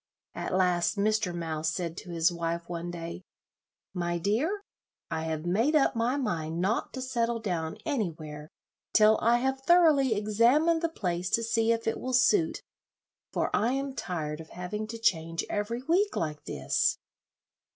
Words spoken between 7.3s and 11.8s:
down anywhere till I have thoroughly examined the place to see